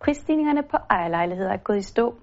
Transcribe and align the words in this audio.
Prisstigningerne 0.00 0.62
på 0.62 0.76
ejerlejligheder 0.90 1.52
er 1.52 1.56
gået 1.56 1.78
i 1.78 1.82
stå. 1.82 2.14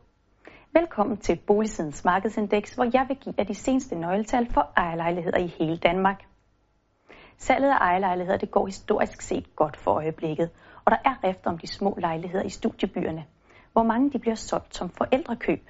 Velkommen 0.73 1.17
til 1.17 1.35
Boligsidens 1.47 2.05
Markedsindeks, 2.05 2.75
hvor 2.75 2.89
jeg 2.93 3.05
vil 3.07 3.17
give 3.17 3.35
jer 3.37 3.43
de 3.43 3.55
seneste 3.55 3.95
nøgletal 3.95 4.51
for 4.51 4.71
ejerlejligheder 4.77 5.37
i 5.37 5.47
hele 5.47 5.77
Danmark. 5.77 6.23
Salget 7.37 7.69
af 7.69 7.77
ejerlejligheder 7.77 8.37
det 8.37 8.51
går 8.51 8.65
historisk 8.65 9.21
set 9.21 9.55
godt 9.55 9.77
for 9.77 9.91
øjeblikket, 9.91 10.49
og 10.85 10.91
der 10.91 10.97
er 11.05 11.23
rift 11.23 11.47
om 11.47 11.57
de 11.57 11.67
små 11.67 11.97
lejligheder 11.99 12.43
i 12.43 12.49
studiebyerne, 12.49 13.25
hvor 13.73 13.83
mange 13.83 14.11
de 14.11 14.19
bliver 14.19 14.35
solgt 14.35 14.75
som 14.75 14.89
forældrekøb. 14.89 15.69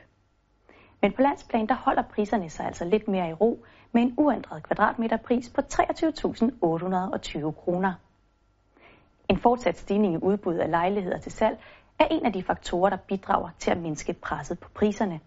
Men 1.02 1.12
på 1.12 1.22
landsplan 1.22 1.68
der 1.68 1.76
holder 1.76 2.04
priserne 2.04 2.50
sig 2.50 2.66
altså 2.66 2.86
lidt 2.86 3.08
mere 3.08 3.30
i 3.30 3.34
ro 3.34 3.66
med 3.92 4.02
en 4.02 4.14
uændret 4.18 4.64
kvadratmeterpris 4.64 5.50
på 5.50 5.62
23.820 5.74 7.52
kroner. 7.52 7.94
En 9.30 9.38
fortsat 9.38 9.78
stigning 9.78 10.14
i 10.14 10.18
udbuddet 10.18 10.60
af 10.60 10.70
lejligheder 10.70 11.18
til 11.18 11.32
salg 11.32 11.58
er 12.00 12.06
en 12.12 12.26
af 12.26 12.34
de 12.34 12.44
faktorer, 12.44 12.90
der 12.90 12.98
bidrager 12.98 13.50
til 13.60 13.72
at 13.72 13.78
mindske 13.78 14.14
presset 14.14 14.60
på 14.60 14.70
priserne. 14.70 15.20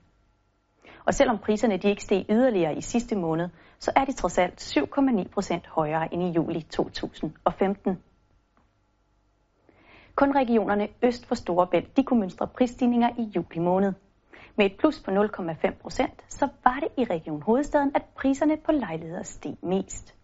Og 1.04 1.14
selvom 1.14 1.38
priserne 1.38 1.76
de 1.76 1.88
ikke 1.88 2.02
steg 2.02 2.26
yderligere 2.28 2.76
i 2.76 2.80
sidste 2.80 3.16
måned, 3.16 3.48
så 3.78 3.92
er 3.96 4.04
de 4.04 4.12
trods 4.12 4.38
alt 4.38 4.76
7,9 4.76 5.28
procent 5.28 5.66
højere 5.66 6.14
end 6.14 6.22
i 6.22 6.30
juli 6.30 6.62
2015. 6.62 7.98
Kun 10.14 10.36
regionerne 10.36 10.88
øst 11.02 11.26
for 11.26 11.34
Storebælt 11.34 11.96
de 11.96 12.04
kunne 12.04 12.20
mønstre 12.20 12.46
prisstigninger 12.46 13.08
i 13.18 13.22
juli 13.22 13.58
måned. 13.58 13.92
Med 14.56 14.66
et 14.66 14.76
plus 14.78 15.00
på 15.00 15.10
0,5 15.10 15.70
procent, 15.82 16.24
så 16.28 16.48
var 16.64 16.80
det 16.80 16.88
i 16.96 17.04
Region 17.04 17.42
Hovedstaden, 17.42 17.92
at 17.94 18.02
priserne 18.04 18.56
på 18.56 18.72
lejligheder 18.72 19.22
steg 19.22 19.56
mest. 19.62 20.14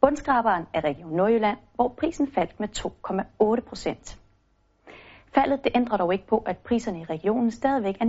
Bundskraberen 0.00 0.66
er 0.72 0.84
Region 0.84 1.12
Nordjylland, 1.12 1.58
hvor 1.74 1.88
prisen 1.88 2.32
faldt 2.32 2.60
med 2.60 2.68
2,8 3.58 3.68
procent. 3.68 4.20
Faldet 5.34 5.64
det 5.64 5.72
ændrer 5.74 5.96
dog 5.96 6.12
ikke 6.12 6.26
på, 6.26 6.38
at 6.38 6.58
priserne 6.58 7.00
i 7.00 7.04
regionen 7.04 7.50
stadigvæk 7.50 7.96
er 8.00 8.04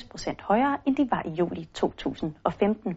9,6 0.00 0.08
procent 0.10 0.40
højere, 0.40 0.78
end 0.86 0.96
de 0.96 1.10
var 1.10 1.22
i 1.26 1.30
juli 1.30 1.64
2015. 1.64 2.96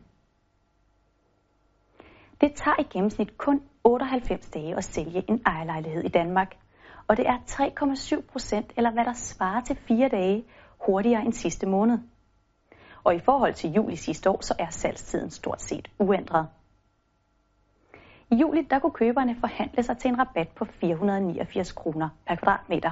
Det 2.41 2.53
tager 2.55 2.79
i 2.79 2.83
gennemsnit 2.83 3.37
kun 3.37 3.61
98 3.83 4.49
dage 4.49 4.77
at 4.77 4.83
sælge 4.83 5.23
en 5.29 5.41
ejerlejlighed 5.45 6.03
i 6.03 6.07
Danmark, 6.07 6.55
og 7.07 7.17
det 7.17 7.27
er 7.27 7.37
3,7 7.37 8.21
procent, 8.31 8.73
eller 8.77 8.91
hvad 8.91 9.05
der 9.05 9.13
svarer 9.13 9.61
til 9.61 9.75
fire 9.75 10.09
dage, 10.09 10.45
hurtigere 10.85 11.25
end 11.25 11.33
sidste 11.33 11.67
måned. 11.67 11.97
Og 13.03 13.15
i 13.15 13.19
forhold 13.19 13.53
til 13.53 13.71
juli 13.71 13.95
sidste 13.95 14.29
år, 14.29 14.41
så 14.41 14.55
er 14.59 14.69
salgstiden 14.69 15.29
stort 15.29 15.61
set 15.61 15.91
uændret. 15.99 16.47
I 18.31 18.35
juli 18.35 18.61
der 18.61 18.79
kunne 18.79 18.91
køberne 18.91 19.35
forhandle 19.39 19.83
sig 19.83 19.97
til 19.97 20.09
en 20.09 20.19
rabat 20.19 20.47
på 20.55 20.65
489 20.65 21.71
kroner 21.71 22.09
per 22.27 22.35
kvadratmeter. 22.35 22.91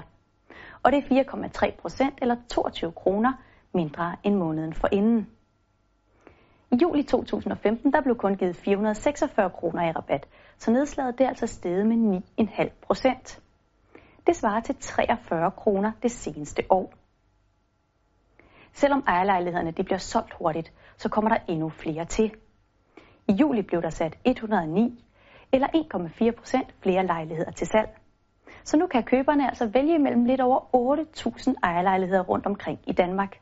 Og 0.84 0.92
det 0.92 0.98
er 0.98 1.24
4,3 1.24 1.82
procent 1.82 2.14
eller 2.22 2.36
22 2.50 2.92
kroner 2.92 3.34
mindre 3.74 4.16
end 4.24 4.36
måneden 4.36 4.74
for 4.74 4.88
inden. 4.92 5.30
I 6.72 6.76
juli 6.82 7.04
2015 7.04 7.94
der 7.94 8.02
blev 8.02 8.16
kun 8.16 8.36
givet 8.36 8.56
446 8.56 9.50
kroner 9.50 9.90
i 9.90 9.92
rabat, 9.92 10.28
så 10.58 10.72
nedslaget 10.72 11.18
det 11.18 11.24
er 11.24 11.30
altså 11.30 11.48
steget 11.48 11.86
med 11.86 12.22
9,5 12.40 12.70
procent. 12.82 13.42
Det 14.28 14.36
svarer 14.36 14.59
til 14.59 14.76
43 14.80 15.52
kroner 15.52 15.92
det 16.04 16.12
seneste 16.12 16.64
år. 16.70 16.94
Selvom 18.74 19.04
ejerlejlighederne 19.08 19.72
de 19.72 19.84
bliver 19.84 19.98
solgt 19.98 20.34
hurtigt, 20.34 20.74
så 20.98 21.09
kommer 21.09 21.30
der 21.30 21.38
endnu 21.48 21.70
flere 21.70 22.06
til. 22.06 22.32
I 23.28 23.32
juli 23.34 23.62
blev 23.62 23.82
der 23.82 23.90
sat 23.90 24.18
109 24.26 25.06
eller 25.52 25.68
1,4 25.68 26.32
procent 26.32 26.76
flere 26.82 27.06
lejligheder 27.06 27.52
til 27.52 27.68
salg. 27.68 28.00
Så 28.64 28.78
nu 28.78 28.88
kan 28.88 29.04
køberne 29.04 29.48
altså 29.48 29.66
vælge 29.66 30.00
mellem 30.00 30.26
lidt 30.26 30.42
over 30.42 30.59
8.000 30.98 31.54
ejerlejligheder 31.64 32.22
rundt 32.22 32.45
omkring 32.45 32.80
i 32.88 32.94
Danmark. 32.94 33.40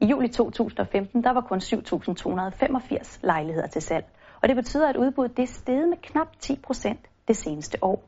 I 0.00 0.06
juli 0.06 0.28
2015 0.28 1.24
der 1.24 1.30
var 1.30 1.40
kun 1.40 1.58
7.285 1.58 3.18
lejligheder 3.22 3.66
til 3.66 3.82
salg, 3.82 4.06
og 4.42 4.48
det 4.48 4.56
betyder, 4.56 4.88
at 4.88 4.96
udbuddet 4.96 5.36
det 5.36 5.42
er 5.42 5.46
steget 5.46 5.88
med 5.88 5.96
knap 6.02 6.38
10 6.38 6.56
procent 6.62 7.00
det 7.28 7.36
seneste 7.36 7.84
år. 7.84 8.04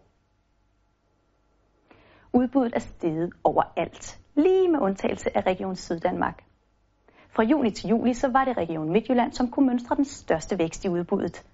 Udbuddet 2.33 2.75
er 2.75 2.81
steget 2.81 3.33
overalt, 3.45 4.21
lige 4.35 4.69
med 4.69 4.81
undtagelse 4.81 5.37
af 5.37 5.47
Region 5.47 5.77
Syddanmark. 5.77 6.45
Fra 7.29 7.43
juni 7.43 7.71
til 7.71 7.89
juli 7.89 8.15
så 8.15 8.29
var 8.29 8.45
det 8.45 8.57
Region 8.57 8.93
Midtjylland, 8.93 9.33
som 9.33 9.51
kunne 9.51 9.67
mønstre 9.67 9.97
den 9.97 10.05
største 10.05 10.59
vækst 10.59 10.85
i 10.85 10.89
udbuddet. 10.89 11.45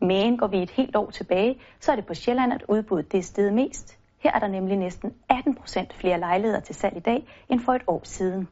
Men 0.00 0.36
går 0.38 0.46
vi 0.46 0.62
et 0.62 0.70
helt 0.70 0.96
år 0.96 1.10
tilbage, 1.10 1.60
så 1.80 1.92
er 1.92 1.96
det 1.96 2.06
på 2.06 2.14
Sjælland, 2.14 2.52
at 2.52 2.64
udbuddet 2.68 3.12
det 3.12 3.18
er 3.18 3.22
steget 3.22 3.54
mest. 3.54 3.98
Her 4.18 4.32
er 4.32 4.38
der 4.38 4.48
nemlig 4.48 4.76
næsten 4.76 5.14
18 5.28 5.54
procent 5.54 5.92
flere 5.92 6.20
lejligheder 6.20 6.60
til 6.60 6.74
salg 6.74 6.96
i 6.96 7.00
dag 7.00 7.26
end 7.48 7.60
for 7.60 7.72
et 7.72 7.82
år 7.86 8.00
siden. 8.04 8.48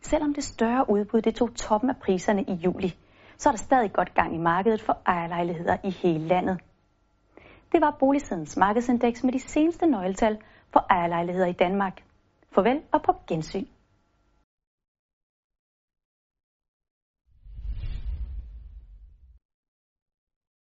Selvom 0.00 0.34
det 0.34 0.44
større 0.44 0.90
udbud 0.90 1.22
det 1.22 1.34
tog 1.34 1.54
toppen 1.54 1.90
af 1.90 1.96
priserne 1.96 2.42
i 2.42 2.52
juli, 2.52 2.96
så 3.36 3.48
er 3.48 3.52
der 3.52 3.58
stadig 3.58 3.92
godt 3.92 4.14
gang 4.14 4.34
i 4.34 4.38
markedet 4.38 4.80
for 4.80 4.98
ejerlejligheder 5.06 5.76
i 5.84 5.90
hele 5.90 6.28
landet. 6.28 6.60
Det 7.72 7.80
var 7.80 7.96
Boligsidens 8.00 8.56
markedsindeks 8.56 9.24
med 9.24 9.32
de 9.32 9.40
seneste 9.40 9.86
nøgletal 9.86 10.38
for 10.72 10.86
ejerlejligheder 10.90 11.46
i 11.46 11.52
Danmark. 11.52 12.02
Farvel 12.52 12.82
og 12.92 13.02
på 13.02 13.14
gensyn. 13.26 13.66